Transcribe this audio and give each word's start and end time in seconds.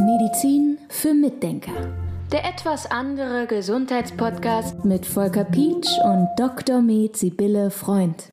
Medizin 0.00 0.78
für 0.88 1.12
Mitdenker. 1.12 1.94
Der 2.32 2.46
etwas 2.46 2.90
andere 2.90 3.46
Gesundheitspodcast 3.46 4.86
mit 4.86 5.04
Volker 5.04 5.44
Pietsch 5.44 5.90
und 6.02 6.26
Dr. 6.38 6.80
Med 6.80 7.18
Sibylle 7.18 7.70
Freund. 7.70 8.30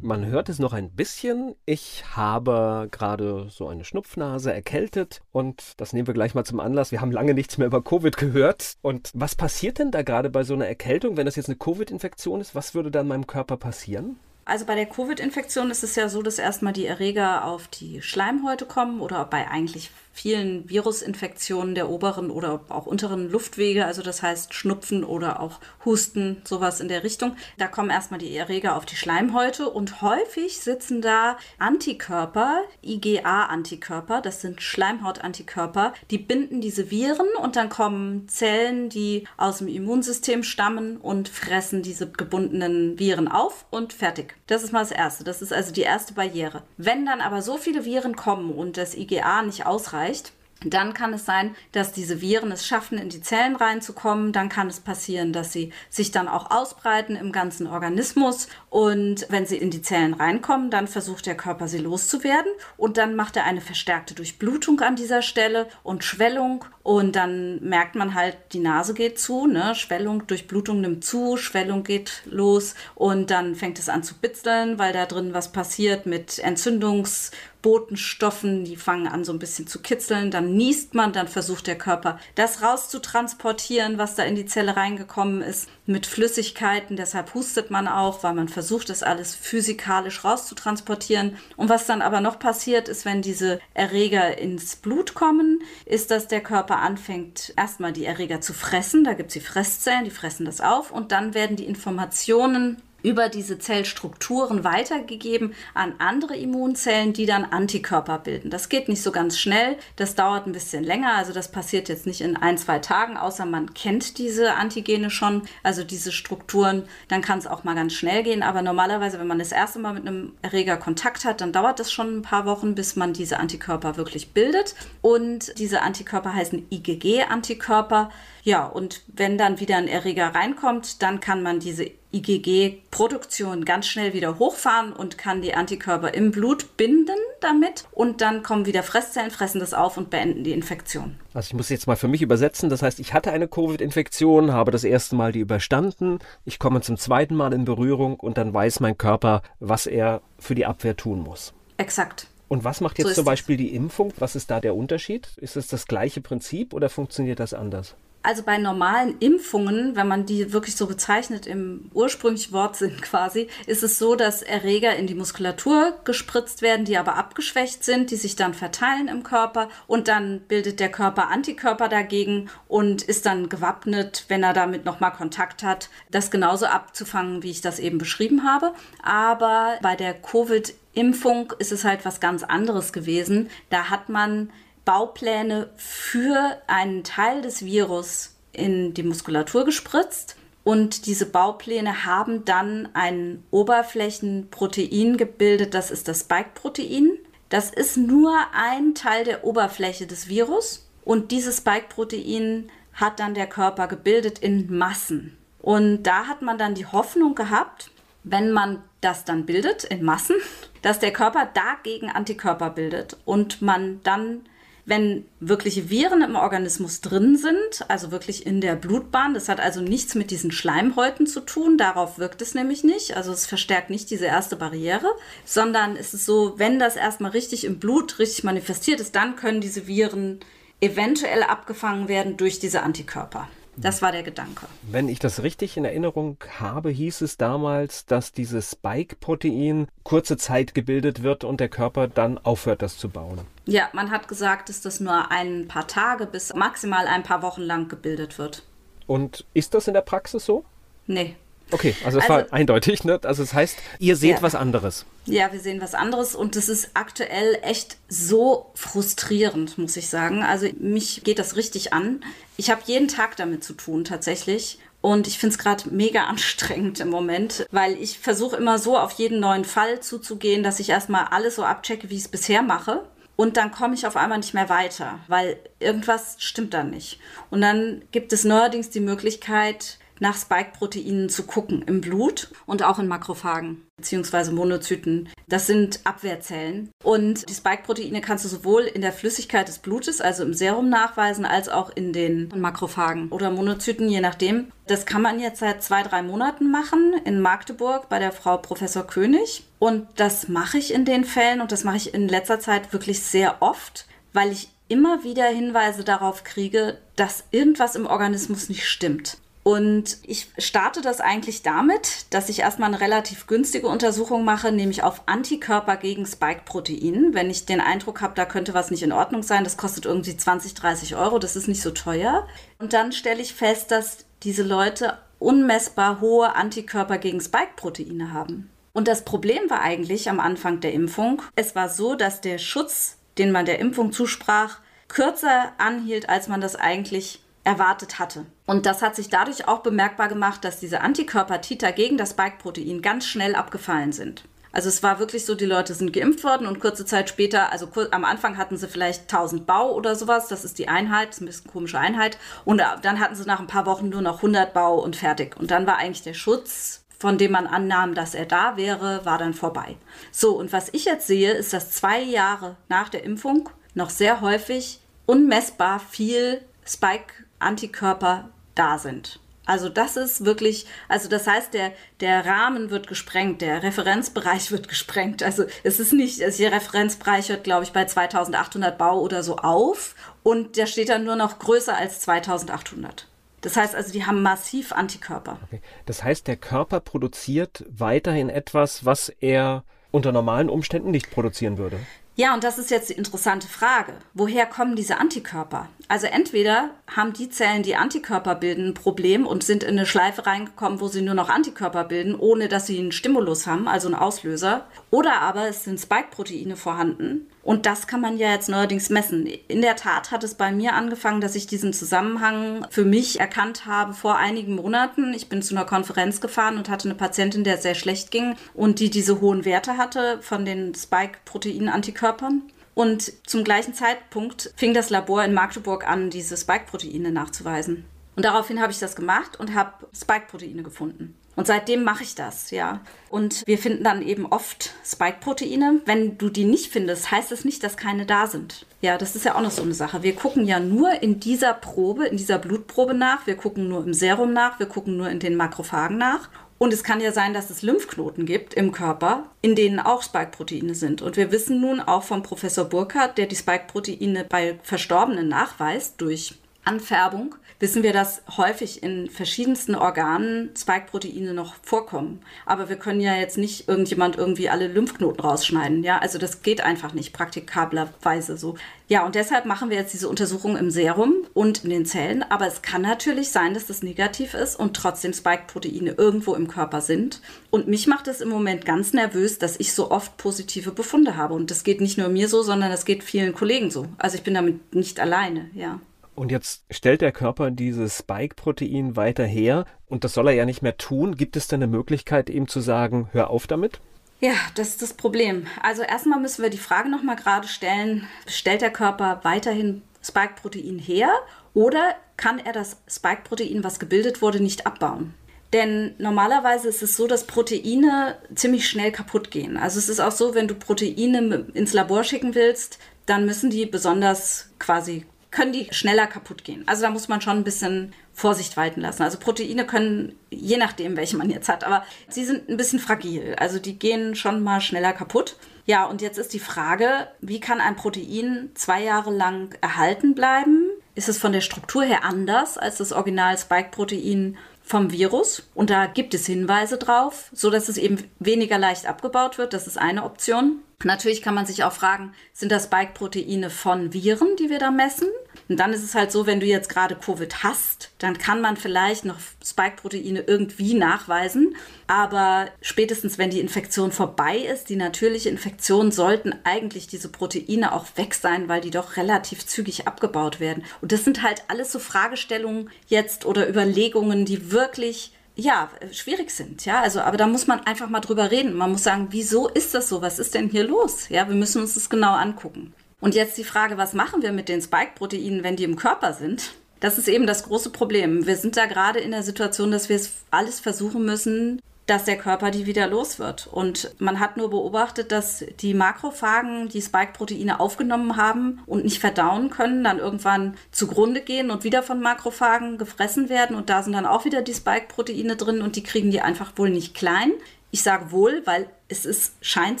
Man 0.02 0.26
hört 0.26 0.48
es 0.48 0.58
noch 0.58 0.72
ein 0.72 0.90
bisschen. 0.90 1.54
Ich 1.66 2.02
habe 2.16 2.88
gerade 2.90 3.46
so 3.48 3.68
eine 3.68 3.84
Schnupfnase 3.84 4.52
erkältet 4.52 5.20
und 5.30 5.74
das 5.76 5.92
nehmen 5.92 6.08
wir 6.08 6.14
gleich 6.14 6.34
mal 6.34 6.44
zum 6.44 6.58
Anlass. 6.58 6.90
Wir 6.90 7.00
haben 7.00 7.12
lange 7.12 7.34
nichts 7.34 7.58
mehr 7.58 7.68
über 7.68 7.84
Covid 7.84 8.16
gehört. 8.16 8.74
Und 8.82 9.12
was 9.14 9.36
passiert 9.36 9.78
denn 9.78 9.92
da 9.92 10.02
gerade 10.02 10.30
bei 10.30 10.42
so 10.42 10.54
einer 10.54 10.66
Erkältung, 10.66 11.16
wenn 11.16 11.26
das 11.26 11.36
jetzt 11.36 11.48
eine 11.48 11.58
Covid-Infektion 11.58 12.40
ist? 12.40 12.56
Was 12.56 12.74
würde 12.74 12.90
dann 12.90 13.06
meinem 13.06 13.28
Körper 13.28 13.56
passieren? 13.56 14.18
Also 14.50 14.64
bei 14.64 14.74
der 14.74 14.86
Covid-Infektion 14.86 15.70
ist 15.70 15.84
es 15.84 15.94
ja 15.94 16.08
so, 16.08 16.22
dass 16.22 16.40
erstmal 16.40 16.72
die 16.72 16.84
Erreger 16.84 17.44
auf 17.44 17.68
die 17.68 18.02
Schleimhäute 18.02 18.66
kommen 18.66 19.00
oder 19.00 19.24
bei 19.24 19.48
eigentlich 19.48 19.92
vielen 20.20 20.68
Virusinfektionen 20.68 21.74
der 21.74 21.88
oberen 21.88 22.30
oder 22.30 22.60
auch 22.68 22.84
unteren 22.84 23.30
Luftwege, 23.30 23.86
also 23.86 24.02
das 24.02 24.22
heißt 24.22 24.52
Schnupfen 24.52 25.02
oder 25.02 25.40
auch 25.40 25.60
Husten, 25.86 26.42
sowas 26.44 26.80
in 26.80 26.88
der 26.88 27.04
Richtung. 27.04 27.36
Da 27.56 27.68
kommen 27.68 27.88
erstmal 27.88 28.20
die 28.20 28.36
Erreger 28.36 28.76
auf 28.76 28.84
die 28.84 28.96
Schleimhäute 28.96 29.70
und 29.70 30.02
häufig 30.02 30.60
sitzen 30.60 31.00
da 31.00 31.38
Antikörper, 31.58 32.60
IgA-Antikörper, 32.84 34.20
das 34.20 34.42
sind 34.42 34.60
Schleimhautantikörper, 34.60 35.94
die 36.10 36.18
binden 36.18 36.60
diese 36.60 36.90
Viren 36.90 37.28
und 37.42 37.56
dann 37.56 37.70
kommen 37.70 38.28
Zellen, 38.28 38.90
die 38.90 39.26
aus 39.38 39.58
dem 39.58 39.68
Immunsystem 39.68 40.42
stammen 40.42 40.98
und 40.98 41.30
fressen 41.30 41.82
diese 41.82 42.10
gebundenen 42.10 42.98
Viren 42.98 43.26
auf 43.26 43.64
und 43.70 43.94
fertig. 43.94 44.34
Das 44.48 44.62
ist 44.62 44.72
mal 44.72 44.80
das 44.80 44.90
Erste. 44.90 45.24
Das 45.24 45.40
ist 45.40 45.52
also 45.52 45.72
die 45.72 45.80
erste 45.80 46.12
Barriere. 46.12 46.62
Wenn 46.76 47.06
dann 47.06 47.22
aber 47.22 47.40
so 47.40 47.56
viele 47.56 47.86
Viren 47.86 48.16
kommen 48.16 48.52
und 48.52 48.76
das 48.76 48.94
IgA 48.94 49.42
nicht 49.42 49.64
ausreicht, 49.64 50.09
erreicht, 50.10 50.32
dann 50.62 50.92
kann 50.92 51.14
es 51.14 51.24
sein, 51.24 51.54
dass 51.72 51.92
diese 51.92 52.20
Viren 52.20 52.52
es 52.52 52.66
schaffen, 52.66 52.98
in 52.98 53.08
die 53.08 53.22
Zellen 53.22 53.56
reinzukommen. 53.56 54.32
Dann 54.32 54.50
kann 54.50 54.68
es 54.68 54.80
passieren, 54.80 55.32
dass 55.32 55.54
sie 55.54 55.72
sich 55.88 56.10
dann 56.10 56.28
auch 56.28 56.50
ausbreiten 56.50 57.16
im 57.16 57.32
ganzen 57.32 57.66
Organismus. 57.66 58.46
Und 58.68 59.24
wenn 59.30 59.46
sie 59.46 59.56
in 59.56 59.70
die 59.70 59.80
Zellen 59.80 60.12
reinkommen, 60.12 60.70
dann 60.70 60.86
versucht 60.86 61.24
der 61.24 61.34
Körper, 61.36 61.66
sie 61.66 61.78
loszuwerden. 61.78 62.52
Und 62.76 62.98
dann 62.98 63.16
macht 63.16 63.36
er 63.36 63.44
eine 63.44 63.62
verstärkte 63.62 64.14
Durchblutung 64.14 64.80
an 64.80 64.96
dieser 64.96 65.22
Stelle 65.22 65.66
und 65.82 66.04
Schwellung. 66.04 66.62
Und 66.82 67.16
dann 67.16 67.62
merkt 67.62 67.94
man 67.94 68.14
halt, 68.14 68.36
die 68.52 68.58
Nase 68.58 68.92
geht 68.92 69.18
zu, 69.18 69.46
ne? 69.46 69.74
Schwellung, 69.74 70.26
Durchblutung 70.26 70.82
nimmt 70.82 71.04
zu, 71.06 71.38
Schwellung 71.38 71.84
geht 71.84 72.22
los. 72.26 72.74
Und 72.94 73.30
dann 73.30 73.54
fängt 73.54 73.78
es 73.78 73.88
an 73.88 74.02
zu 74.02 74.14
bitzeln, 74.14 74.78
weil 74.78 74.92
da 74.92 75.06
drin 75.06 75.32
was 75.32 75.52
passiert 75.52 76.04
mit 76.04 76.32
Entzündungs- 76.32 77.30
Botenstoffen, 77.62 78.64
die 78.64 78.76
fangen 78.76 79.06
an 79.06 79.24
so 79.24 79.32
ein 79.32 79.38
bisschen 79.38 79.66
zu 79.66 79.80
kitzeln, 79.80 80.30
dann 80.30 80.54
niest 80.54 80.94
man, 80.94 81.12
dann 81.12 81.28
versucht 81.28 81.66
der 81.66 81.76
Körper 81.76 82.18
das 82.34 82.62
rauszutransportieren, 82.62 83.98
was 83.98 84.14
da 84.14 84.22
in 84.22 84.34
die 84.34 84.46
Zelle 84.46 84.76
reingekommen 84.76 85.42
ist, 85.42 85.68
mit 85.86 86.06
Flüssigkeiten, 86.06 86.96
deshalb 86.96 87.34
hustet 87.34 87.70
man 87.70 87.88
auch, 87.88 88.22
weil 88.22 88.34
man 88.34 88.48
versucht, 88.48 88.90
das 88.90 89.02
alles 89.02 89.34
physikalisch 89.34 90.24
rauszutransportieren. 90.24 91.36
Und 91.56 91.68
was 91.68 91.86
dann 91.86 92.00
aber 92.00 92.20
noch 92.20 92.38
passiert 92.38 92.88
ist, 92.88 93.04
wenn 93.04 93.22
diese 93.22 93.60
Erreger 93.74 94.38
ins 94.38 94.76
Blut 94.76 95.14
kommen, 95.14 95.60
ist, 95.84 96.10
dass 96.10 96.28
der 96.28 96.42
Körper 96.42 96.78
anfängt, 96.78 97.52
erstmal 97.56 97.92
die 97.92 98.04
Erreger 98.04 98.40
zu 98.40 98.54
fressen, 98.54 99.04
da 99.04 99.14
gibt 99.14 99.30
es 99.30 99.34
die 99.34 99.40
Fresszellen, 99.40 100.04
die 100.04 100.10
fressen 100.10 100.46
das 100.46 100.60
auf. 100.60 100.92
Und 100.92 101.12
dann 101.12 101.34
werden 101.34 101.56
die 101.56 101.66
Informationen 101.66 102.80
über 103.02 103.28
diese 103.28 103.58
Zellstrukturen 103.58 104.64
weitergegeben 104.64 105.54
an 105.74 105.94
andere 105.98 106.36
Immunzellen, 106.36 107.12
die 107.12 107.26
dann 107.26 107.44
Antikörper 107.44 108.18
bilden. 108.18 108.50
Das 108.50 108.68
geht 108.68 108.88
nicht 108.88 109.02
so 109.02 109.12
ganz 109.12 109.38
schnell, 109.38 109.76
das 109.96 110.14
dauert 110.14 110.46
ein 110.46 110.52
bisschen 110.52 110.84
länger, 110.84 111.14
also 111.14 111.32
das 111.32 111.50
passiert 111.50 111.88
jetzt 111.88 112.06
nicht 112.06 112.20
in 112.20 112.36
ein, 112.36 112.58
zwei 112.58 112.78
Tagen, 112.78 113.16
außer 113.16 113.46
man 113.46 113.74
kennt 113.74 114.18
diese 114.18 114.54
Antigene 114.54 115.10
schon, 115.10 115.42
also 115.62 115.84
diese 115.84 116.12
Strukturen, 116.12 116.84
dann 117.08 117.22
kann 117.22 117.38
es 117.38 117.46
auch 117.46 117.64
mal 117.64 117.74
ganz 117.74 117.94
schnell 117.94 118.22
gehen, 118.22 118.42
aber 118.42 118.62
normalerweise, 118.62 119.18
wenn 119.18 119.26
man 119.26 119.38
das 119.38 119.52
erste 119.52 119.78
Mal 119.78 119.94
mit 119.94 120.06
einem 120.06 120.32
Erreger 120.42 120.76
Kontakt 120.76 121.24
hat, 121.24 121.40
dann 121.40 121.52
dauert 121.52 121.80
es 121.80 121.92
schon 121.92 122.18
ein 122.18 122.22
paar 122.22 122.46
Wochen, 122.46 122.74
bis 122.74 122.96
man 122.96 123.12
diese 123.12 123.38
Antikörper 123.38 123.96
wirklich 123.96 124.32
bildet. 124.32 124.74
Und 125.02 125.58
diese 125.58 125.82
Antikörper 125.82 126.34
heißen 126.34 126.66
IgG-Antikörper. 126.70 128.10
Ja, 128.42 128.66
und 128.66 129.02
wenn 129.06 129.38
dann 129.38 129.60
wieder 129.60 129.76
ein 129.76 129.88
Erreger 129.88 130.34
reinkommt, 130.34 131.02
dann 131.02 131.20
kann 131.20 131.42
man 131.42 131.60
diese 131.60 131.90
IgG-Produktion 132.12 133.64
ganz 133.64 133.86
schnell 133.86 134.12
wieder 134.12 134.38
hochfahren 134.38 134.92
und 134.92 135.18
kann 135.18 135.42
die 135.42 135.54
Antikörper 135.54 136.14
im 136.14 136.30
Blut 136.30 136.76
binden 136.76 137.16
damit. 137.40 137.84
Und 137.92 138.20
dann 138.20 138.42
kommen 138.42 138.66
wieder 138.66 138.82
Fresszellen, 138.82 139.30
fressen 139.30 139.60
das 139.60 139.74
auf 139.74 139.96
und 139.96 140.10
beenden 140.10 140.44
die 140.44 140.52
Infektion. 140.52 141.16
Also 141.34 141.48
ich 141.48 141.54
muss 141.54 141.68
jetzt 141.68 141.86
mal 141.86 141.96
für 141.96 142.08
mich 142.08 142.22
übersetzen. 142.22 142.70
Das 142.70 142.82
heißt, 142.82 143.00
ich 143.00 143.14
hatte 143.14 143.32
eine 143.32 143.48
Covid-Infektion, 143.48 144.52
habe 144.52 144.70
das 144.70 144.84
erste 144.84 145.14
Mal 145.16 145.32
die 145.32 145.40
überstanden. 145.40 146.18
Ich 146.44 146.58
komme 146.58 146.80
zum 146.80 146.96
zweiten 146.96 147.34
Mal 147.34 147.52
in 147.52 147.64
Berührung 147.64 148.18
und 148.18 148.38
dann 148.38 148.52
weiß 148.52 148.80
mein 148.80 148.98
Körper, 148.98 149.42
was 149.60 149.86
er 149.86 150.22
für 150.38 150.54
die 150.54 150.66
Abwehr 150.66 150.96
tun 150.96 151.20
muss. 151.20 151.52
Exakt. 151.76 152.26
Und 152.48 152.64
was 152.64 152.80
macht 152.80 152.98
jetzt 152.98 153.10
so 153.10 153.14
zum 153.14 153.24
Beispiel 153.24 153.56
die 153.56 153.74
Impfung? 153.76 154.12
Was 154.18 154.34
ist 154.34 154.50
da 154.50 154.60
der 154.60 154.74
Unterschied? 154.74 155.28
Ist 155.36 155.56
es 155.56 155.68
das 155.68 155.86
gleiche 155.86 156.20
Prinzip 156.20 156.74
oder 156.74 156.88
funktioniert 156.90 157.38
das 157.38 157.54
anders? 157.54 157.94
Also 158.22 158.42
bei 158.42 158.58
normalen 158.58 159.16
Impfungen, 159.18 159.96
wenn 159.96 160.06
man 160.06 160.26
die 160.26 160.52
wirklich 160.52 160.76
so 160.76 160.86
bezeichnet 160.86 161.46
im 161.46 161.90
ursprünglichen 161.94 162.52
Wortsinn 162.52 162.96
quasi, 163.00 163.48
ist 163.66 163.82
es 163.82 163.98
so, 163.98 164.14
dass 164.14 164.42
Erreger 164.42 164.94
in 164.96 165.06
die 165.06 165.14
Muskulatur 165.14 165.98
gespritzt 166.04 166.60
werden, 166.60 166.84
die 166.84 166.98
aber 166.98 167.16
abgeschwächt 167.16 167.82
sind, 167.82 168.10
die 168.10 168.16
sich 168.16 168.36
dann 168.36 168.52
verteilen 168.52 169.08
im 169.08 169.22
Körper 169.22 169.70
und 169.86 170.08
dann 170.08 170.40
bildet 170.40 170.80
der 170.80 170.90
Körper 170.90 171.28
Antikörper 171.28 171.88
dagegen 171.88 172.50
und 172.68 173.02
ist 173.02 173.24
dann 173.24 173.48
gewappnet, 173.48 174.26
wenn 174.28 174.42
er 174.42 174.52
damit 174.52 174.84
nochmal 174.84 175.12
Kontakt 175.12 175.62
hat, 175.62 175.88
das 176.10 176.30
genauso 176.30 176.66
abzufangen, 176.66 177.42
wie 177.42 177.50
ich 177.50 177.62
das 177.62 177.78
eben 177.78 177.96
beschrieben 177.96 178.44
habe. 178.44 178.74
Aber 179.02 179.78
bei 179.80 179.96
der 179.96 180.12
Covid-Impfung 180.12 181.54
ist 181.58 181.72
es 181.72 181.84
halt 181.84 182.04
was 182.04 182.20
ganz 182.20 182.42
anderes 182.42 182.92
gewesen. 182.92 183.48
Da 183.70 183.88
hat 183.88 184.10
man 184.10 184.50
Baupläne 184.90 185.70
für 185.76 186.60
einen 186.66 187.04
Teil 187.04 187.42
des 187.42 187.64
Virus 187.64 188.34
in 188.50 188.92
die 188.92 189.04
Muskulatur 189.04 189.64
gespritzt. 189.64 190.34
Und 190.64 191.06
diese 191.06 191.26
Baupläne 191.26 192.04
haben 192.06 192.44
dann 192.44 192.88
ein 192.92 193.44
Oberflächenprotein 193.52 195.16
gebildet, 195.16 195.74
das 195.74 195.92
ist 195.92 196.08
das 196.08 196.22
Spike-Protein. 196.22 197.10
Das 197.50 197.70
ist 197.70 197.98
nur 197.98 198.34
ein 198.52 198.96
Teil 198.96 199.22
der 199.22 199.44
Oberfläche 199.44 200.08
des 200.08 200.26
Virus. 200.26 200.90
Und 201.04 201.30
dieses 201.30 201.58
Spike-Protein 201.58 202.68
hat 202.92 203.20
dann 203.20 203.34
der 203.34 203.46
Körper 203.46 203.86
gebildet 203.86 204.40
in 204.40 204.76
Massen. 204.76 205.38
Und 205.60 206.02
da 206.02 206.26
hat 206.26 206.42
man 206.42 206.58
dann 206.58 206.74
die 206.74 206.86
Hoffnung 206.86 207.36
gehabt, 207.36 207.92
wenn 208.24 208.50
man 208.50 208.82
das 209.00 209.24
dann 209.24 209.46
bildet 209.46 209.84
in 209.84 210.02
Massen, 210.02 210.34
dass 210.82 210.98
der 210.98 211.12
Körper 211.12 211.48
dagegen 211.54 212.10
Antikörper 212.10 212.70
bildet 212.70 213.16
und 213.24 213.62
man 213.62 214.00
dann 214.02 214.40
wenn 214.86 215.24
wirkliche 215.40 215.90
Viren 215.90 216.22
im 216.22 216.36
Organismus 216.36 217.00
drin 217.00 217.36
sind, 217.36 217.88
also 217.88 218.10
wirklich 218.10 218.46
in 218.46 218.60
der 218.60 218.76
Blutbahn. 218.76 219.34
Das 219.34 219.48
hat 219.48 219.60
also 219.60 219.80
nichts 219.80 220.14
mit 220.14 220.30
diesen 220.30 220.52
Schleimhäuten 220.52 221.26
zu 221.26 221.40
tun, 221.40 221.78
darauf 221.78 222.18
wirkt 222.18 222.42
es 222.42 222.54
nämlich 222.54 222.84
nicht. 222.84 223.16
Also 223.16 223.32
es 223.32 223.46
verstärkt 223.46 223.90
nicht 223.90 224.10
diese 224.10 224.26
erste 224.26 224.56
Barriere, 224.56 225.08
sondern 225.44 225.96
es 225.96 226.14
ist 226.14 226.26
so, 226.26 226.54
wenn 226.58 226.78
das 226.78 226.96
erstmal 226.96 227.32
richtig 227.32 227.64
im 227.64 227.78
Blut 227.78 228.18
richtig 228.18 228.44
manifestiert 228.44 229.00
ist, 229.00 229.14
dann 229.14 229.36
können 229.36 229.60
diese 229.60 229.86
Viren 229.86 230.40
eventuell 230.80 231.42
abgefangen 231.42 232.08
werden 232.08 232.36
durch 232.36 232.58
diese 232.58 232.82
Antikörper. 232.82 233.48
Das 233.80 234.02
war 234.02 234.12
der 234.12 234.22
Gedanke. 234.22 234.66
Wenn 234.82 235.08
ich 235.08 235.18
das 235.18 235.42
richtig 235.42 235.76
in 235.76 235.84
Erinnerung 235.84 236.36
habe, 236.58 236.90
hieß 236.90 237.22
es 237.22 237.38
damals, 237.38 238.04
dass 238.04 238.32
dieses 238.32 238.72
Spike-Protein 238.72 239.88
kurze 240.02 240.36
Zeit 240.36 240.74
gebildet 240.74 241.22
wird 241.22 241.44
und 241.44 241.60
der 241.60 241.70
Körper 241.70 242.06
dann 242.06 242.36
aufhört, 242.38 242.82
das 242.82 242.98
zu 242.98 243.08
bauen. 243.08 243.40
Ja, 243.64 243.88
man 243.92 244.10
hat 244.10 244.28
gesagt, 244.28 244.68
dass 244.68 244.82
das 244.82 245.00
nur 245.00 245.30
ein 245.30 245.66
paar 245.66 245.86
Tage 245.86 246.26
bis 246.26 246.52
maximal 246.54 247.06
ein 247.06 247.22
paar 247.22 247.42
Wochen 247.42 247.62
lang 247.62 247.88
gebildet 247.88 248.38
wird. 248.38 248.64
Und 249.06 249.46
ist 249.54 249.72
das 249.74 249.88
in 249.88 249.94
der 249.94 250.02
Praxis 250.02 250.44
so? 250.44 250.64
Nee, 251.06 251.36
Okay, 251.70 251.94
also 252.04 252.18
es 252.18 252.28
also, 252.28 252.46
war 252.46 252.52
eindeutig, 252.52 253.04
ne? 253.04 253.20
Also 253.22 253.42
es 253.42 253.50
das 253.50 253.54
heißt, 253.54 253.78
ihr 253.98 254.16
seht 254.16 254.36
ja. 254.36 254.42
was 254.42 254.54
anderes. 254.54 255.06
Ja, 255.26 255.52
wir 255.52 255.60
sehen 255.60 255.80
was 255.80 255.94
anderes 255.94 256.34
und 256.34 256.56
das 256.56 256.68
ist 256.68 256.90
aktuell 256.94 257.58
echt 257.62 257.96
so 258.08 258.70
frustrierend, 258.74 259.78
muss 259.78 259.96
ich 259.96 260.08
sagen. 260.08 260.42
Also 260.42 260.68
mich 260.78 261.22
geht 261.24 261.38
das 261.38 261.56
richtig 261.56 261.92
an. 261.92 262.24
Ich 262.56 262.70
habe 262.70 262.82
jeden 262.86 263.08
Tag 263.08 263.36
damit 263.36 263.64
zu 263.64 263.74
tun, 263.74 264.04
tatsächlich. 264.04 264.78
Und 265.00 265.26
ich 265.26 265.38
finde 265.38 265.54
es 265.54 265.58
gerade 265.58 265.88
mega 265.90 266.24
anstrengend 266.28 267.00
im 267.00 267.08
Moment, 267.08 267.66
weil 267.70 267.94
ich 268.00 268.18
versuche 268.18 268.56
immer 268.56 268.78
so 268.78 268.98
auf 268.98 269.12
jeden 269.12 269.40
neuen 269.40 269.64
Fall 269.64 270.00
zuzugehen, 270.00 270.62
dass 270.62 270.80
ich 270.80 270.90
erstmal 270.90 271.26
alles 271.26 271.56
so 271.56 271.64
abchecke, 271.64 272.10
wie 272.10 272.16
ich 272.16 272.22
es 272.22 272.28
bisher 272.28 272.62
mache. 272.62 273.04
Und 273.36 273.56
dann 273.56 273.70
komme 273.70 273.94
ich 273.94 274.06
auf 274.06 274.16
einmal 274.16 274.36
nicht 274.36 274.52
mehr 274.52 274.68
weiter, 274.68 275.20
weil 275.26 275.56
irgendwas 275.78 276.36
stimmt 276.38 276.74
dann 276.74 276.90
nicht. 276.90 277.18
Und 277.48 277.62
dann 277.62 278.02
gibt 278.12 278.34
es 278.34 278.44
neuerdings 278.44 278.90
die 278.90 279.00
Möglichkeit, 279.00 279.98
nach 280.20 280.36
Spike-Proteinen 280.36 281.28
zu 281.28 281.42
gucken 281.42 281.82
im 281.82 282.00
Blut 282.00 282.52
und 282.66 282.82
auch 282.82 282.98
in 282.98 283.08
Makrophagen 283.08 283.82
beziehungsweise 284.00 284.52
Monozyten. 284.52 285.28
Das 285.46 285.66
sind 285.66 286.00
Abwehrzellen. 286.04 286.90
Und 287.04 287.48
die 287.48 287.54
Spike-Proteine 287.54 288.20
kannst 288.20 288.44
du 288.44 288.48
sowohl 288.48 288.82
in 288.82 289.02
der 289.02 289.12
Flüssigkeit 289.12 289.68
des 289.68 289.78
Blutes, 289.78 290.20
also 290.20 290.42
im 290.42 290.54
Serum 290.54 290.88
nachweisen, 290.88 291.44
als 291.44 291.68
auch 291.68 291.90
in 291.94 292.12
den 292.12 292.48
Makrophagen 292.56 293.28
oder 293.28 293.50
Monozyten, 293.50 294.08
je 294.08 294.20
nachdem. 294.20 294.72
Das 294.86 295.06
kann 295.06 295.22
man 295.22 295.38
jetzt 295.38 295.60
seit 295.60 295.82
zwei, 295.82 296.02
drei 296.02 296.22
Monaten 296.22 296.70
machen 296.70 297.14
in 297.24 297.40
Magdeburg 297.40 298.08
bei 298.08 298.18
der 298.18 298.32
Frau 298.32 298.56
Professor 298.56 299.06
König. 299.06 299.64
Und 299.78 300.06
das 300.16 300.48
mache 300.48 300.78
ich 300.78 300.92
in 300.92 301.04
den 301.04 301.24
Fällen 301.24 301.60
und 301.60 301.70
das 301.70 301.84
mache 301.84 301.98
ich 301.98 302.14
in 302.14 302.28
letzter 302.28 302.58
Zeit 302.58 302.92
wirklich 302.92 303.22
sehr 303.22 303.60
oft, 303.60 304.06
weil 304.32 304.50
ich 304.50 304.70
immer 304.88 305.22
wieder 305.22 305.46
Hinweise 305.46 306.04
darauf 306.04 306.42
kriege, 306.42 306.98
dass 307.16 307.44
irgendwas 307.50 307.94
im 307.94 308.06
Organismus 308.06 308.68
nicht 308.68 308.88
stimmt. 308.88 309.38
Und 309.70 310.18
ich 310.24 310.48
starte 310.58 311.00
das 311.00 311.20
eigentlich 311.20 311.62
damit, 311.62 312.26
dass 312.30 312.48
ich 312.48 312.58
erstmal 312.58 312.88
eine 312.88 313.00
relativ 313.00 313.46
günstige 313.46 313.86
Untersuchung 313.86 314.42
mache, 314.42 314.72
nämlich 314.72 315.04
auf 315.04 315.22
Antikörper 315.26 315.96
gegen 315.96 316.26
Spike-Protein. 316.26 317.34
Wenn 317.34 317.50
ich 317.50 317.66
den 317.66 317.80
Eindruck 317.80 318.20
habe, 318.20 318.34
da 318.34 318.46
könnte 318.46 318.74
was 318.74 318.90
nicht 318.90 319.04
in 319.04 319.12
Ordnung 319.12 319.44
sein, 319.44 319.62
das 319.62 319.76
kostet 319.76 320.06
irgendwie 320.06 320.36
20, 320.36 320.74
30 320.74 321.14
Euro, 321.14 321.38
das 321.38 321.54
ist 321.54 321.68
nicht 321.68 321.82
so 321.82 321.92
teuer. 321.92 322.48
Und 322.80 322.94
dann 322.94 323.12
stelle 323.12 323.40
ich 323.40 323.54
fest, 323.54 323.92
dass 323.92 324.24
diese 324.42 324.64
Leute 324.64 325.18
unmessbar 325.38 326.20
hohe 326.20 326.56
Antikörper 326.56 327.18
gegen 327.18 327.40
Spike-Proteine 327.40 328.32
haben. 328.32 328.70
Und 328.92 329.06
das 329.06 329.24
Problem 329.24 329.70
war 329.70 329.82
eigentlich 329.82 330.28
am 330.28 330.40
Anfang 330.40 330.80
der 330.80 330.94
Impfung, 330.94 331.42
es 331.54 331.76
war 331.76 331.88
so, 331.88 332.16
dass 332.16 332.40
der 332.40 332.58
Schutz, 332.58 333.18
den 333.38 333.52
man 333.52 333.66
der 333.66 333.78
Impfung 333.78 334.10
zusprach, 334.10 334.80
kürzer 335.06 335.74
anhielt, 335.78 336.28
als 336.28 336.48
man 336.48 336.60
das 336.60 336.74
eigentlich 336.74 337.40
erwartet 337.70 338.18
hatte. 338.18 338.46
Und 338.66 338.84
das 338.84 339.00
hat 339.00 339.14
sich 339.14 339.28
dadurch 339.28 339.68
auch 339.68 339.80
bemerkbar 339.80 340.28
gemacht, 340.28 340.64
dass 340.64 340.80
diese 340.80 341.02
Antikörper-Titer 341.02 341.92
gegen 341.92 342.16
das 342.16 342.30
Spike-Protein 342.30 343.00
ganz 343.00 343.26
schnell 343.26 343.54
abgefallen 343.54 344.12
sind. 344.12 344.42
Also 344.72 344.88
es 344.88 345.02
war 345.02 345.18
wirklich 345.18 345.46
so, 345.46 345.54
die 345.54 345.66
Leute 345.66 345.94
sind 345.94 346.12
geimpft 346.12 346.44
worden 346.44 346.66
und 346.66 346.80
kurze 346.80 347.04
Zeit 347.04 347.28
später, 347.28 347.72
also 347.72 347.88
am 348.12 348.24
Anfang 348.24 348.56
hatten 348.56 348.76
sie 348.76 348.86
vielleicht 348.86 349.22
1000 349.22 349.66
Bau 349.66 349.92
oder 349.94 350.14
sowas, 350.14 350.46
das 350.48 350.64
ist 350.64 350.78
die 350.78 350.88
Einheit, 350.88 351.28
das 351.28 351.36
ist 351.36 351.42
ein 351.42 351.46
bisschen 351.46 351.70
komische 351.70 351.98
Einheit. 351.98 352.38
Und 352.64 352.78
dann 352.78 353.20
hatten 353.20 353.34
sie 353.34 353.44
nach 353.44 353.60
ein 353.60 353.66
paar 353.66 353.86
Wochen 353.86 354.08
nur 354.08 354.22
noch 354.22 354.36
100 354.36 354.72
Bau 354.72 354.98
und 354.98 355.16
fertig. 355.16 355.56
Und 355.56 355.70
dann 355.70 355.86
war 355.86 355.96
eigentlich 355.96 356.22
der 356.22 356.34
Schutz, 356.34 357.04
von 357.18 357.36
dem 357.36 357.52
man 357.52 357.66
annahm, 357.66 358.14
dass 358.14 358.34
er 358.34 358.46
da 358.46 358.76
wäre, 358.76 359.24
war 359.24 359.38
dann 359.38 359.54
vorbei. 359.54 359.96
So, 360.32 360.56
und 360.58 360.72
was 360.72 360.88
ich 360.92 361.04
jetzt 361.04 361.26
sehe, 361.26 361.52
ist, 361.52 361.72
dass 361.72 361.90
zwei 361.90 362.20
Jahre 362.20 362.76
nach 362.88 363.08
der 363.08 363.24
Impfung 363.24 363.68
noch 363.94 364.10
sehr 364.10 364.40
häufig 364.40 365.00
unmessbar 365.26 366.00
viel 366.00 366.62
Spike 366.86 367.34
Antikörper 367.60 368.50
da 368.74 368.98
sind. 368.98 369.40
Also 369.66 369.88
das 369.88 370.16
ist 370.16 370.44
wirklich, 370.44 370.86
also 371.08 371.28
das 371.28 371.46
heißt, 371.46 371.74
der, 371.74 371.92
der 372.18 372.44
Rahmen 372.44 372.90
wird 372.90 373.06
gesprengt, 373.06 373.60
der 373.60 373.84
Referenzbereich 373.84 374.72
wird 374.72 374.88
gesprengt. 374.88 375.44
Also 375.44 375.64
es 375.84 376.00
ist 376.00 376.12
nicht, 376.12 376.42
also 376.42 376.62
der 376.62 376.72
Referenzbereich 376.72 377.50
hört, 377.50 377.62
glaube 377.62 377.84
ich, 377.84 377.92
bei 377.92 378.04
2800 378.04 378.98
Bau 378.98 379.20
oder 379.20 379.44
so 379.44 379.58
auf 379.58 380.16
und 380.42 380.76
der 380.76 380.86
steht 380.86 381.08
dann 381.08 381.24
nur 381.24 381.36
noch 381.36 381.60
größer 381.60 381.96
als 381.96 382.20
2800. 382.20 383.28
Das 383.60 383.76
heißt 383.76 383.94
also, 383.94 384.10
die 384.10 384.24
haben 384.24 384.42
massiv 384.42 384.90
Antikörper. 384.90 385.58
Okay. 385.64 385.82
Das 386.06 386.24
heißt, 386.24 386.48
der 386.48 386.56
Körper 386.56 386.98
produziert 386.98 387.84
weiterhin 387.90 388.48
etwas, 388.48 389.04
was 389.04 389.28
er 389.28 389.84
unter 390.10 390.32
normalen 390.32 390.68
Umständen 390.68 391.10
nicht 391.10 391.30
produzieren 391.30 391.78
würde. 391.78 392.00
Ja, 392.36 392.54
und 392.54 392.64
das 392.64 392.78
ist 392.78 392.90
jetzt 392.90 393.10
die 393.10 393.14
interessante 393.14 393.66
Frage. 393.66 394.14
Woher 394.34 394.64
kommen 394.64 394.96
diese 394.96 395.18
Antikörper? 395.18 395.88
Also 396.08 396.26
entweder 396.26 396.90
haben 397.06 397.32
die 397.32 397.50
Zellen, 397.50 397.82
die 397.82 397.96
Antikörper 397.96 398.54
bilden, 398.54 398.88
ein 398.88 398.94
Problem 398.94 399.46
und 399.46 399.62
sind 399.62 399.82
in 399.82 399.90
eine 399.90 400.06
Schleife 400.06 400.46
reingekommen, 400.46 401.00
wo 401.00 401.08
sie 401.08 401.22
nur 401.22 401.34
noch 401.34 401.48
Antikörper 401.48 402.04
bilden, 402.04 402.34
ohne 402.34 402.68
dass 402.68 402.86
sie 402.86 402.98
einen 402.98 403.12
Stimulus 403.12 403.66
haben, 403.66 403.88
also 403.88 404.08
einen 404.08 404.16
Auslöser. 404.16 404.86
Oder 405.10 405.40
aber 405.40 405.68
es 405.68 405.84
sind 405.84 406.00
Spike-Proteine 406.00 406.76
vorhanden. 406.76 407.48
Und 407.62 407.86
das 407.86 408.06
kann 408.06 408.20
man 408.20 408.38
ja 408.38 408.50
jetzt 408.50 408.68
neuerdings 408.68 409.10
messen. 409.10 409.46
In 409.46 409.82
der 409.82 409.96
Tat 409.96 410.30
hat 410.30 410.44
es 410.44 410.54
bei 410.54 410.72
mir 410.72 410.94
angefangen, 410.94 411.40
dass 411.40 411.54
ich 411.54 411.66
diesen 411.66 411.92
Zusammenhang 411.92 412.86
für 412.90 413.04
mich 413.04 413.38
erkannt 413.38 413.86
habe 413.86 414.14
vor 414.14 414.36
einigen 414.36 414.76
Monaten. 414.76 415.34
Ich 415.34 415.48
bin 415.48 415.62
zu 415.62 415.74
einer 415.74 415.84
Konferenz 415.84 416.40
gefahren 416.40 416.78
und 416.78 416.88
hatte 416.88 417.08
eine 417.08 417.16
Patientin, 417.16 417.64
der 417.64 417.76
sehr 417.76 417.94
schlecht 417.94 418.30
ging 418.30 418.56
und 418.74 418.98
die 418.98 419.10
diese 419.10 419.40
hohen 419.40 419.64
Werte 419.64 419.98
hatte 419.98 420.38
von 420.40 420.64
den 420.64 420.94
Spike-Protein-Antikörpern. 420.94 422.62
Und 422.94 423.32
zum 423.46 423.64
gleichen 423.64 423.94
Zeitpunkt 423.94 424.72
fing 424.76 424.94
das 424.94 425.10
Labor 425.10 425.44
in 425.44 425.54
Magdeburg 425.54 426.06
an, 426.06 426.30
diese 426.30 426.56
Spike-Proteine 426.56 427.30
nachzuweisen. 427.30 428.04
Und 428.36 428.44
daraufhin 428.44 428.80
habe 428.80 428.92
ich 428.92 428.98
das 428.98 429.16
gemacht 429.16 429.58
und 429.60 429.74
habe 429.74 430.06
Spike-Proteine 430.14 430.82
gefunden. 430.82 431.34
Und 431.56 431.66
seitdem 431.66 432.04
mache 432.04 432.22
ich 432.22 432.34
das, 432.34 432.70
ja. 432.70 433.00
Und 433.28 433.66
wir 433.66 433.76
finden 433.76 434.04
dann 434.04 434.22
eben 434.22 434.46
oft 434.46 434.94
Spike-Proteine. 435.04 436.00
Wenn 436.06 436.38
du 436.38 436.48
die 436.48 436.64
nicht 436.64 436.92
findest, 436.92 437.30
heißt 437.30 437.50
das 437.50 437.64
nicht, 437.64 437.82
dass 437.84 437.96
keine 437.96 438.24
da 438.24 438.46
sind. 438.46 438.86
Ja, 439.02 439.18
das 439.18 439.36
ist 439.36 439.44
ja 439.44 439.56
auch 439.56 439.60
noch 439.60 439.70
so 439.70 439.82
eine 439.82 439.94
Sache. 439.94 440.22
Wir 440.22 440.34
gucken 440.34 440.66
ja 440.66 440.80
nur 440.80 441.22
in 441.22 441.40
dieser 441.40 441.74
Probe, 441.74 442.26
in 442.26 442.36
dieser 442.36 442.58
Blutprobe 442.58 443.14
nach. 443.14 443.46
Wir 443.46 443.56
gucken 443.56 443.88
nur 443.88 444.04
im 444.04 444.14
Serum 444.14 444.52
nach. 444.52 444.78
Wir 444.78 444.86
gucken 444.86 445.16
nur 445.16 445.28
in 445.28 445.40
den 445.40 445.56
Makrophagen 445.56 446.18
nach. 446.18 446.48
Und 446.78 446.94
es 446.94 447.04
kann 447.04 447.20
ja 447.20 447.30
sein, 447.30 447.52
dass 447.52 447.68
es 447.68 447.82
Lymphknoten 447.82 448.46
gibt 448.46 448.72
im 448.72 448.90
Körper, 448.90 449.50
in 449.60 449.74
denen 449.74 450.00
auch 450.00 450.22
Spike-Proteine 450.22 450.94
sind. 450.94 451.20
Und 451.20 451.36
wir 451.36 451.52
wissen 451.52 451.78
nun 451.78 452.00
auch 452.00 452.22
von 452.22 452.42
Professor 452.42 452.86
Burkhardt, 452.86 453.36
der 453.36 453.44
die 453.44 453.56
Spike-Proteine 453.56 454.46
bei 454.48 454.78
Verstorbenen 454.82 455.46
nachweist 455.46 456.22
durch 456.22 456.54
Anfärbung, 456.90 457.54
wissen 457.78 458.02
wir, 458.02 458.12
dass 458.12 458.42
häufig 458.56 459.00
in 459.04 459.30
verschiedensten 459.30 459.94
Organen 459.94 460.70
Spike-Proteine 460.76 461.54
noch 461.54 461.76
vorkommen. 461.82 462.40
Aber 462.66 462.88
wir 462.88 462.96
können 462.96 463.20
ja 463.20 463.36
jetzt 463.36 463.58
nicht 463.58 463.88
irgendjemand 463.88 464.36
irgendwie 464.36 464.68
alle 464.68 464.88
Lymphknoten 464.88 465.40
rausschneiden. 465.40 466.02
Ja, 466.02 466.18
also 466.18 466.38
das 466.38 466.62
geht 466.62 466.80
einfach 466.80 467.14
nicht 467.14 467.32
praktikablerweise 467.32 468.56
so. 468.56 468.74
Ja, 469.06 469.24
und 469.24 469.36
deshalb 469.36 469.66
machen 469.66 469.88
wir 469.88 469.96
jetzt 469.96 470.12
diese 470.12 470.28
Untersuchung 470.28 470.76
im 470.76 470.90
Serum 470.90 471.34
und 471.54 471.84
in 471.84 471.90
den 471.90 472.06
Zellen. 472.06 472.42
Aber 472.42 472.66
es 472.66 472.82
kann 472.82 473.02
natürlich 473.02 473.50
sein, 473.50 473.72
dass 473.72 473.86
das 473.86 474.02
negativ 474.02 474.54
ist 474.54 474.74
und 474.74 474.94
trotzdem 474.94 475.32
Spike-Proteine 475.32 476.16
irgendwo 476.18 476.54
im 476.56 476.66
Körper 476.66 477.00
sind. 477.00 477.40
Und 477.70 477.86
mich 477.86 478.08
macht 478.08 478.26
es 478.26 478.40
im 478.40 478.48
Moment 478.48 478.84
ganz 478.84 479.12
nervös, 479.12 479.58
dass 479.60 479.78
ich 479.78 479.94
so 479.94 480.10
oft 480.10 480.36
positive 480.38 480.90
Befunde 480.90 481.36
habe. 481.36 481.54
Und 481.54 481.70
das 481.70 481.84
geht 481.84 482.00
nicht 482.00 482.18
nur 482.18 482.30
mir 482.30 482.48
so, 482.48 482.62
sondern 482.62 482.90
das 482.90 483.04
geht 483.04 483.22
vielen 483.22 483.54
Kollegen 483.54 483.92
so. 483.92 484.06
Also 484.18 484.36
ich 484.36 484.42
bin 484.42 484.54
damit 484.54 484.92
nicht 484.92 485.20
alleine, 485.20 485.70
ja. 485.72 486.00
Und 486.40 486.50
jetzt 486.50 486.84
stellt 486.90 487.20
der 487.20 487.32
Körper 487.32 487.70
dieses 487.70 488.16
Spike-Protein 488.16 489.14
weiter 489.14 489.44
her 489.44 489.84
und 490.06 490.24
das 490.24 490.32
soll 490.32 490.48
er 490.48 490.54
ja 490.54 490.64
nicht 490.64 490.80
mehr 490.80 490.96
tun. 490.96 491.36
Gibt 491.36 491.54
es 491.54 491.68
denn 491.68 491.82
eine 491.82 491.92
Möglichkeit, 491.92 492.48
ihm 492.48 492.66
zu 492.66 492.80
sagen, 492.80 493.28
hör 493.32 493.50
auf 493.50 493.66
damit? 493.66 494.00
Ja, 494.40 494.54
das 494.74 494.88
ist 494.88 495.02
das 495.02 495.12
Problem. 495.12 495.66
Also 495.82 496.00
erstmal 496.00 496.40
müssen 496.40 496.62
wir 496.62 496.70
die 496.70 496.78
Frage 496.78 497.10
nochmal 497.10 497.36
gerade 497.36 497.68
stellen, 497.68 498.26
stellt 498.46 498.80
der 498.80 498.90
Körper 498.90 499.40
weiterhin 499.42 500.00
Spike-Protein 500.22 500.98
her 500.98 501.28
oder 501.74 502.14
kann 502.38 502.58
er 502.58 502.72
das 502.72 502.96
Spike-Protein, 503.06 503.84
was 503.84 503.98
gebildet 503.98 504.40
wurde, 504.40 504.62
nicht 504.62 504.86
abbauen? 504.86 505.34
Denn 505.74 506.14
normalerweise 506.16 506.88
ist 506.88 507.02
es 507.02 507.16
so, 507.16 507.26
dass 507.26 507.46
Proteine 507.46 508.38
ziemlich 508.54 508.88
schnell 508.88 509.12
kaputt 509.12 509.50
gehen. 509.50 509.76
Also 509.76 509.98
es 509.98 510.08
ist 510.08 510.20
auch 510.20 510.32
so, 510.32 510.54
wenn 510.54 510.68
du 510.68 510.74
Proteine 510.74 511.66
ins 511.74 511.92
Labor 511.92 512.24
schicken 512.24 512.54
willst, 512.54 512.98
dann 513.26 513.44
müssen 513.44 513.68
die 513.68 513.84
besonders 513.84 514.70
quasi 514.78 515.26
können 515.50 515.72
die 515.72 515.88
schneller 515.90 516.26
kaputt 516.26 516.64
gehen. 516.64 516.84
Also 516.86 517.02
da 517.02 517.10
muss 517.10 517.28
man 517.28 517.40
schon 517.40 517.58
ein 517.58 517.64
bisschen 517.64 518.12
Vorsicht 518.32 518.76
walten 518.76 519.00
lassen. 519.00 519.22
Also 519.22 519.38
Proteine 519.38 519.84
können, 519.84 520.38
je 520.50 520.76
nachdem, 520.76 521.16
welche 521.16 521.36
man 521.36 521.50
jetzt 521.50 521.68
hat, 521.68 521.84
aber 521.84 522.04
sie 522.28 522.44
sind 522.44 522.68
ein 522.68 522.76
bisschen 522.76 522.98
fragil. 522.98 523.56
Also 523.58 523.78
die 523.78 523.98
gehen 523.98 524.34
schon 524.34 524.62
mal 524.62 524.80
schneller 524.80 525.12
kaputt. 525.12 525.56
Ja, 525.86 526.04
und 526.04 526.22
jetzt 526.22 526.38
ist 526.38 526.52
die 526.52 526.60
Frage, 526.60 527.28
wie 527.40 527.58
kann 527.58 527.80
ein 527.80 527.96
Protein 527.96 528.70
zwei 528.74 529.02
Jahre 529.02 529.30
lang 529.34 529.74
erhalten 529.80 530.34
bleiben? 530.34 530.89
Ist 531.20 531.28
es 531.28 531.36
von 531.36 531.52
der 531.52 531.60
Struktur 531.60 532.02
her 532.02 532.24
anders 532.24 532.78
als 532.78 532.96
das 532.96 533.12
Original 533.12 533.58
Spike-Protein 533.58 534.56
vom 534.82 535.12
Virus? 535.12 535.68
Und 535.74 535.90
da 535.90 536.06
gibt 536.06 536.32
es 536.32 536.46
Hinweise 536.46 536.96
drauf, 536.96 537.50
so 537.52 537.68
dass 537.68 537.90
es 537.90 537.98
eben 537.98 538.24
weniger 538.38 538.78
leicht 538.78 539.04
abgebaut 539.04 539.58
wird. 539.58 539.74
Das 539.74 539.86
ist 539.86 539.98
eine 539.98 540.24
Option. 540.24 540.78
Natürlich 541.04 541.42
kann 541.42 541.54
man 541.54 541.66
sich 541.66 541.84
auch 541.84 541.92
fragen, 541.92 542.32
sind 542.54 542.72
das 542.72 542.84
Spike-Proteine 542.84 543.68
von 543.68 544.14
Viren, 544.14 544.56
die 544.56 544.70
wir 544.70 544.78
da 544.78 544.90
messen? 544.90 545.28
Und 545.70 545.76
dann 545.76 545.92
ist 545.92 546.02
es 546.02 546.16
halt 546.16 546.32
so, 546.32 546.46
wenn 546.46 546.58
du 546.58 546.66
jetzt 546.66 546.88
gerade 546.88 547.14
Covid 547.14 547.62
hast, 547.62 548.10
dann 548.18 548.36
kann 548.38 548.60
man 548.60 548.76
vielleicht 548.76 549.24
noch 549.24 549.36
Spike-Proteine 549.64 550.40
irgendwie 550.40 550.94
nachweisen. 550.94 551.76
Aber 552.08 552.66
spätestens, 552.82 553.38
wenn 553.38 553.50
die 553.50 553.60
Infektion 553.60 554.10
vorbei 554.10 554.56
ist, 554.58 554.88
die 554.88 554.96
natürliche 554.96 555.48
Infektion, 555.48 556.10
sollten 556.10 556.56
eigentlich 556.64 557.06
diese 557.06 557.28
Proteine 557.28 557.92
auch 557.92 558.06
weg 558.16 558.34
sein, 558.34 558.68
weil 558.68 558.80
die 558.80 558.90
doch 558.90 559.16
relativ 559.16 559.64
zügig 559.64 560.08
abgebaut 560.08 560.58
werden. 560.58 560.82
Und 561.02 561.12
das 561.12 561.24
sind 561.24 561.44
halt 561.44 561.62
alles 561.68 561.92
so 561.92 562.00
Fragestellungen 562.00 562.90
jetzt 563.06 563.46
oder 563.46 563.68
Überlegungen, 563.68 564.44
die 564.44 564.72
wirklich 564.72 565.32
ja, 565.54 565.88
schwierig 566.10 566.50
sind, 566.50 566.86
ja, 566.86 567.02
also, 567.02 567.20
aber 567.20 567.36
da 567.36 567.46
muss 567.46 567.66
man 567.66 567.80
einfach 567.80 568.08
mal 568.08 568.20
drüber 568.20 568.50
reden. 568.50 568.74
Man 568.74 568.92
muss 568.92 569.02
sagen, 569.02 569.28
wieso 569.30 569.68
ist 569.68 569.94
das 569.94 570.08
so? 570.08 570.22
Was 570.22 570.38
ist 570.38 570.54
denn 570.54 570.68
hier 570.70 570.84
los? 570.84 571.28
Ja, 571.28 571.48
wir 571.48 571.54
müssen 571.54 571.82
uns 571.82 571.94
das 571.94 572.08
genau 572.08 572.32
angucken. 572.32 572.94
Und 573.20 573.34
jetzt 573.34 573.58
die 573.58 573.64
Frage, 573.64 573.98
was 573.98 574.14
machen 574.14 574.42
wir 574.42 574.52
mit 574.52 574.68
den 574.68 574.80
Spike-Proteinen, 574.80 575.62
wenn 575.62 575.76
die 575.76 575.84
im 575.84 575.96
Körper 575.96 576.32
sind? 576.32 576.72
Das 577.00 577.18
ist 577.18 577.28
eben 577.28 577.46
das 577.46 577.64
große 577.64 577.90
Problem. 577.90 578.46
Wir 578.46 578.56
sind 578.56 578.76
da 578.76 578.86
gerade 578.86 579.20
in 579.20 579.30
der 579.30 579.42
Situation, 579.42 579.90
dass 579.90 580.08
wir 580.08 580.16
es 580.16 580.32
alles 580.50 580.80
versuchen 580.80 581.24
müssen, 581.24 581.80
dass 582.10 582.24
der 582.24 582.36
Körper 582.36 582.70
die 582.70 582.86
wieder 582.86 583.06
los 583.06 583.38
wird. 583.38 583.68
Und 583.68 584.14
man 584.18 584.40
hat 584.40 584.56
nur 584.56 584.70
beobachtet, 584.70 585.30
dass 585.30 585.64
die 585.80 585.94
Makrophagen 585.94 586.88
die 586.88 587.00
Spike-Proteine 587.00 587.78
aufgenommen 587.78 588.36
haben 588.36 588.80
und 588.86 589.04
nicht 589.04 589.20
verdauen 589.20 589.70
können, 589.70 590.02
dann 590.02 590.18
irgendwann 590.18 590.76
zugrunde 590.90 591.40
gehen 591.40 591.70
und 591.70 591.84
wieder 591.84 592.02
von 592.02 592.20
Makrophagen 592.20 592.98
gefressen 592.98 593.48
werden. 593.48 593.76
Und 593.76 593.90
da 593.90 594.02
sind 594.02 594.14
dann 594.14 594.26
auch 594.26 594.44
wieder 594.44 594.60
die 594.60 594.74
Spike-Proteine 594.74 595.56
drin 595.56 595.82
und 595.82 595.94
die 595.94 596.02
kriegen 596.02 596.30
die 596.30 596.40
einfach 596.40 596.72
wohl 596.76 596.90
nicht 596.90 597.14
klein. 597.14 597.52
Ich 597.90 598.02
sage 598.02 598.30
wohl, 598.30 598.62
weil 598.66 598.88
es 599.08 599.24
ist, 599.24 599.54
scheint 599.60 600.00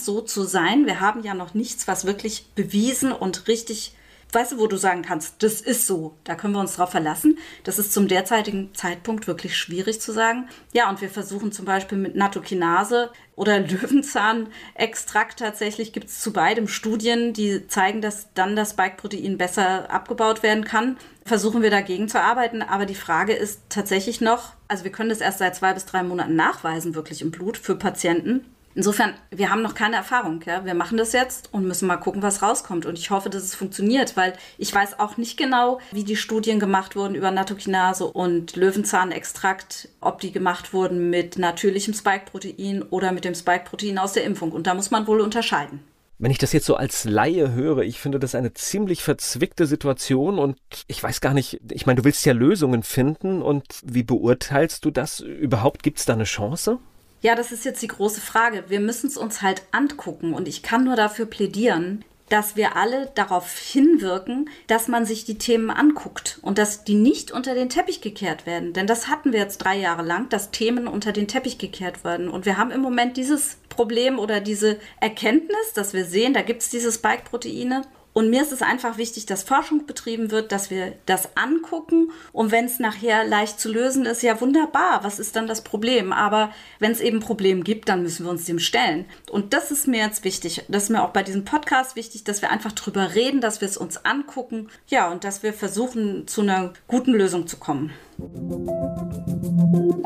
so 0.00 0.20
zu 0.20 0.44
sein. 0.44 0.86
Wir 0.86 1.00
haben 1.00 1.22
ja 1.24 1.34
noch 1.34 1.54
nichts, 1.54 1.88
was 1.88 2.04
wirklich 2.04 2.46
bewiesen 2.54 3.12
und 3.12 3.48
richtig 3.48 3.94
weißt 4.34 4.52
du, 4.52 4.58
wo 4.58 4.66
du 4.66 4.76
sagen 4.76 5.02
kannst, 5.02 5.42
das 5.42 5.60
ist 5.60 5.86
so, 5.86 6.16
da 6.24 6.34
können 6.34 6.54
wir 6.54 6.60
uns 6.60 6.76
drauf 6.76 6.90
verlassen. 6.90 7.38
Das 7.64 7.78
ist 7.78 7.92
zum 7.92 8.08
derzeitigen 8.08 8.74
Zeitpunkt 8.74 9.26
wirklich 9.26 9.56
schwierig 9.56 10.00
zu 10.00 10.12
sagen. 10.12 10.48
Ja, 10.72 10.88
und 10.88 11.00
wir 11.00 11.10
versuchen 11.10 11.52
zum 11.52 11.64
Beispiel 11.64 11.98
mit 11.98 12.16
Nattokinase 12.16 13.10
oder 13.36 13.58
Löwenzahnextrakt 13.60 15.38
tatsächlich 15.38 15.92
gibt 15.92 16.08
es 16.08 16.20
zu 16.20 16.32
beidem 16.32 16.68
Studien, 16.68 17.32
die 17.32 17.66
zeigen, 17.66 18.00
dass 18.00 18.32
dann 18.34 18.56
das 18.56 18.70
Spike-Protein 18.70 19.38
besser 19.38 19.90
abgebaut 19.90 20.42
werden 20.42 20.64
kann. 20.64 20.96
Versuchen 21.24 21.62
wir 21.62 21.70
dagegen 21.70 22.08
zu 22.08 22.20
arbeiten, 22.20 22.62
aber 22.62 22.86
die 22.86 22.94
Frage 22.94 23.32
ist 23.32 23.62
tatsächlich 23.68 24.20
noch, 24.20 24.52
also 24.68 24.84
wir 24.84 24.92
können 24.92 25.10
das 25.10 25.20
erst 25.20 25.38
seit 25.38 25.56
zwei 25.56 25.72
bis 25.74 25.86
drei 25.86 26.02
Monaten 26.02 26.36
nachweisen, 26.36 26.94
wirklich 26.94 27.22
im 27.22 27.30
Blut 27.30 27.56
für 27.56 27.76
Patienten. 27.76 28.44
Insofern, 28.74 29.14
wir 29.30 29.50
haben 29.50 29.62
noch 29.62 29.74
keine 29.74 29.96
Erfahrung. 29.96 30.42
Ja? 30.46 30.64
Wir 30.64 30.74
machen 30.74 30.96
das 30.96 31.12
jetzt 31.12 31.52
und 31.52 31.66
müssen 31.66 31.88
mal 31.88 31.96
gucken, 31.96 32.22
was 32.22 32.40
rauskommt. 32.40 32.86
Und 32.86 32.98
ich 32.98 33.10
hoffe, 33.10 33.28
dass 33.28 33.42
es 33.42 33.54
funktioniert, 33.54 34.16
weil 34.16 34.34
ich 34.58 34.72
weiß 34.72 35.00
auch 35.00 35.16
nicht 35.16 35.36
genau, 35.36 35.80
wie 35.90 36.04
die 36.04 36.16
Studien 36.16 36.60
gemacht 36.60 36.94
wurden 36.94 37.14
über 37.16 37.30
Nattokinase 37.30 38.06
und 38.06 38.54
Löwenzahnextrakt, 38.54 39.88
ob 40.00 40.20
die 40.20 40.30
gemacht 40.30 40.72
wurden 40.72 41.10
mit 41.10 41.36
natürlichem 41.36 41.94
Spike-Protein 41.94 42.82
oder 42.82 43.10
mit 43.10 43.24
dem 43.24 43.34
Spike-Protein 43.34 43.98
aus 43.98 44.12
der 44.12 44.24
Impfung. 44.24 44.52
Und 44.52 44.66
da 44.66 44.74
muss 44.74 44.92
man 44.92 45.06
wohl 45.06 45.20
unterscheiden. 45.20 45.80
Wenn 46.22 46.30
ich 46.30 46.38
das 46.38 46.52
jetzt 46.52 46.66
so 46.66 46.76
als 46.76 47.04
Laie 47.04 47.54
höre, 47.54 47.78
ich 47.78 47.98
finde 47.98 48.20
das 48.20 48.34
eine 48.34 48.52
ziemlich 48.52 49.02
verzwickte 49.02 49.66
Situation 49.66 50.38
und 50.38 50.58
ich 50.86 51.02
weiß 51.02 51.22
gar 51.22 51.32
nicht, 51.32 51.60
ich 51.72 51.86
meine, 51.86 51.96
du 51.96 52.04
willst 52.04 52.26
ja 52.26 52.34
Lösungen 52.34 52.82
finden 52.82 53.40
und 53.40 53.64
wie 53.82 54.02
beurteilst 54.02 54.84
du 54.84 54.90
das? 54.90 55.20
Überhaupt 55.20 55.82
gibt 55.82 55.98
es 55.98 56.04
da 56.04 56.12
eine 56.12 56.24
Chance? 56.24 56.78
Ja, 57.22 57.34
das 57.34 57.52
ist 57.52 57.64
jetzt 57.64 57.82
die 57.82 57.88
große 57.88 58.20
Frage. 58.20 58.64
Wir 58.68 58.80
müssen 58.80 59.06
es 59.06 59.18
uns 59.18 59.42
halt 59.42 59.62
angucken 59.72 60.32
und 60.32 60.48
ich 60.48 60.62
kann 60.62 60.84
nur 60.84 60.96
dafür 60.96 61.26
plädieren, 61.26 62.04
dass 62.30 62.56
wir 62.56 62.76
alle 62.76 63.10
darauf 63.14 63.58
hinwirken, 63.58 64.48
dass 64.68 64.88
man 64.88 65.04
sich 65.04 65.24
die 65.24 65.36
Themen 65.36 65.68
anguckt 65.68 66.38
und 66.42 66.58
dass 66.58 66.84
die 66.84 66.94
nicht 66.94 67.32
unter 67.32 67.54
den 67.54 67.68
Teppich 67.68 68.00
gekehrt 68.00 68.46
werden. 68.46 68.72
Denn 68.72 68.86
das 68.86 69.08
hatten 69.08 69.32
wir 69.32 69.40
jetzt 69.40 69.58
drei 69.58 69.76
Jahre 69.76 70.02
lang, 70.02 70.28
dass 70.28 70.52
Themen 70.52 70.86
unter 70.86 71.12
den 71.12 71.28
Teppich 71.28 71.58
gekehrt 71.58 72.04
werden. 72.04 72.28
Und 72.28 72.46
wir 72.46 72.56
haben 72.56 72.70
im 72.70 72.80
Moment 72.80 73.16
dieses 73.16 73.58
Problem 73.68 74.18
oder 74.18 74.40
diese 74.40 74.78
Erkenntnis, 75.00 75.72
dass 75.74 75.92
wir 75.92 76.04
sehen, 76.04 76.32
da 76.32 76.42
gibt 76.42 76.62
es 76.62 76.70
diese 76.70 76.92
Spike-Proteine 76.92 77.82
und 78.12 78.28
mir 78.28 78.42
ist 78.42 78.52
es 78.52 78.62
einfach 78.62 78.98
wichtig, 78.98 79.26
dass 79.26 79.44
Forschung 79.44 79.86
betrieben 79.86 80.30
wird, 80.30 80.50
dass 80.50 80.70
wir 80.70 80.94
das 81.06 81.36
angucken. 81.36 82.10
Und 82.32 82.50
wenn 82.50 82.64
es 82.64 82.80
nachher 82.80 83.24
leicht 83.24 83.60
zu 83.60 83.70
lösen 83.70 84.04
ist, 84.04 84.22
ja 84.22 84.40
wunderbar, 84.40 85.04
was 85.04 85.20
ist 85.20 85.36
dann 85.36 85.46
das 85.46 85.62
Problem? 85.62 86.12
Aber 86.12 86.50
wenn 86.80 86.90
es 86.90 87.00
eben 87.00 87.18
ein 87.18 87.22
Problem 87.22 87.62
gibt, 87.62 87.88
dann 87.88 88.02
müssen 88.02 88.24
wir 88.24 88.30
uns 88.30 88.46
dem 88.46 88.58
stellen. 88.58 89.04
Und 89.30 89.54
das 89.54 89.70
ist 89.70 89.86
mir 89.86 90.00
jetzt 90.00 90.24
wichtig. 90.24 90.64
Das 90.68 90.84
ist 90.84 90.90
mir 90.90 91.04
auch 91.04 91.10
bei 91.10 91.22
diesem 91.22 91.44
Podcast 91.44 91.94
wichtig, 91.94 92.24
dass 92.24 92.42
wir 92.42 92.50
einfach 92.50 92.72
drüber 92.72 93.14
reden, 93.14 93.40
dass 93.40 93.60
wir 93.60 93.68
es 93.68 93.76
uns 93.76 94.04
angucken. 94.04 94.68
Ja, 94.88 95.10
und 95.10 95.22
dass 95.22 95.42
wir 95.44 95.52
versuchen, 95.52 96.26
zu 96.26 96.40
einer 96.40 96.72
guten 96.88 97.12
Lösung 97.12 97.46
zu 97.46 97.58
kommen. 97.58 97.92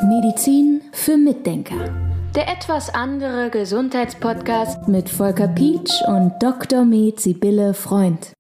Medizin 0.03 0.83
für 0.93 1.17
Mitdenker. 1.17 2.14
Der 2.35 2.49
etwas 2.49 2.93
andere 2.93 3.49
Gesundheitspodcast 3.49 4.89
mit 4.89 5.09
Volker 5.09 5.47
Pietsch 5.47 6.03
und 6.09 6.33
Dr. 6.41 6.85
Med 6.85 7.21
Sibylle 7.21 7.75
Freund. 7.75 8.33